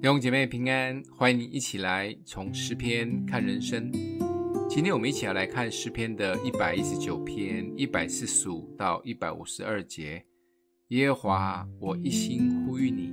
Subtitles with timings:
[0.00, 3.92] 弟兄姐妹平安，欢迎你一起来从诗篇看人生。
[4.66, 10.24] 今天我们一起要来看诗篇的一百一十九篇一百四十五到一百五十二节。
[10.88, 13.12] 耶和华，我一心呼吁你，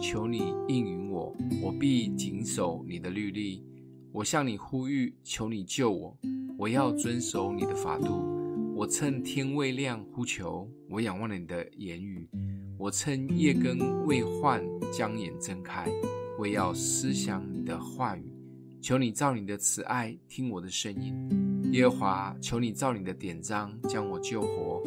[0.00, 3.66] 求你应允我，我必谨守你的律例。
[4.12, 6.16] 我向你呼吁，求你救我，
[6.56, 8.24] 我要遵守你的法度。
[8.76, 12.30] 我趁天未亮呼求，我仰望你的言语。
[12.78, 14.62] 我趁夜更未换，
[14.92, 15.90] 将眼睁开。
[16.38, 18.22] 我要思想你的话语，
[18.80, 21.12] 求你照你的慈爱听我的声音，
[21.72, 24.80] 耶和华，求你照你的典章将我救活。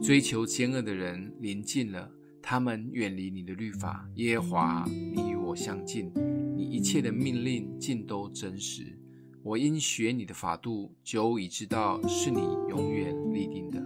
[0.00, 2.08] 追求奸恶的人临近了，
[2.40, 4.08] 他们远离你的律法。
[4.14, 6.12] 耶和华，你与我相近，
[6.56, 8.96] 你一切的命令尽都真实。
[9.42, 13.82] 我因学你的法度，久已知道是你永远立定的。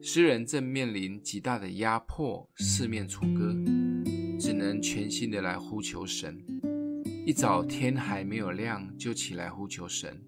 [0.00, 3.52] 诗人正面临极大的压迫，四面楚歌。
[4.38, 6.38] 只能全心的来呼求神。
[7.26, 10.18] 一早天还没有亮就起来呼求神，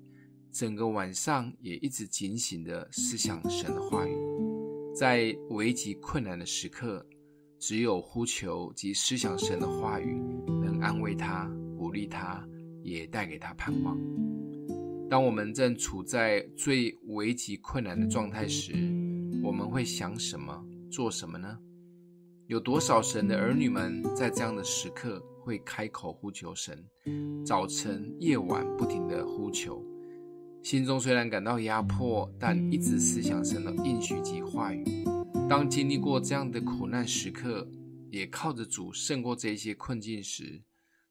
[0.53, 4.15] 整个晚上也一直警醒的思想神的话语。
[4.95, 7.07] 在危急困难的时刻，
[7.59, 11.49] 只有呼求及思想神的话语，能安慰他、
[11.79, 12.45] 鼓励他，
[12.83, 13.97] 也带给他盼望。
[15.09, 18.73] 当我们正处在最危急困难的状态时，
[19.43, 21.57] 我们会想什么、做什么呢？
[22.51, 26.85] 有多少神的儿女们在这样的时刻会开口呼求神？
[27.47, 29.81] 早晨、夜晚不停地呼求，
[30.61, 34.85] 心中虽然感到压迫，但一直思想神的应许及话语。
[35.49, 37.69] 当经历过这样的苦难时刻，
[38.11, 40.61] 也靠着主胜过这些困境时，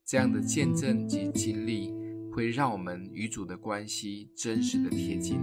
[0.05, 1.93] 这样的见证及经历
[2.33, 5.39] 会让我们与主的关系真实的贴近。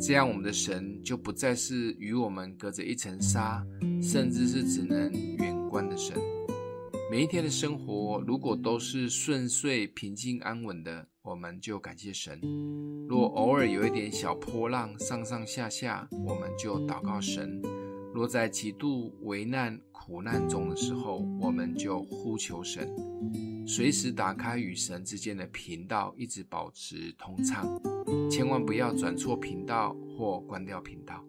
[0.00, 3.66] 这样，我们的神就不再是与我们隔着一层纱，
[4.00, 6.16] 甚至是只能远观的神。
[7.10, 12.38] 每一天的生活，如果都是顺遂、平静、安稳的，我们就感谢神；
[13.08, 17.60] 若偶尔有一点小波浪，上上下下，我们就祷告神；
[18.14, 22.88] 若在极度危难、苦难中的时候，我们就呼求神。
[23.68, 27.68] 随时打开与神之间的频道，一直保持通畅，
[28.30, 31.22] 千万不要转错频道或关掉频道。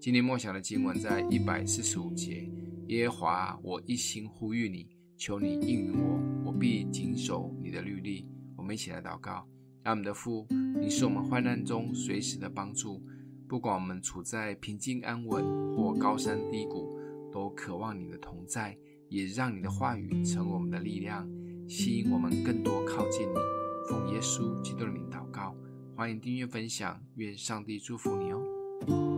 [0.00, 2.50] 今天默想的经文在一百四十五节：
[2.88, 8.26] 耶和华，我一心呼吁你，求你应允我，我必谨守你的律例。
[8.56, 9.46] 我们一起来祷告：
[9.84, 10.48] 爱我们的父，
[10.80, 13.00] 你是我们患难中随时的帮助，
[13.46, 16.98] 不管我们处在平静安稳或高山低谷，
[17.32, 18.76] 都渴望你的同在，
[19.08, 21.24] 也让你的话语成为我们的力量。
[21.66, 23.36] 吸引我们更多靠近你，
[23.88, 25.54] 奉耶稣基督的名祷告，
[25.96, 29.13] 欢迎订阅分享，愿上帝祝福你哦。